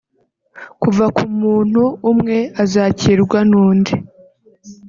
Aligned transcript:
kuva 0.81 1.05
ku 1.15 1.23
muntu 1.41 1.83
umwe 2.11 2.37
azakirwa 2.63 3.39
n’undi 3.49 3.93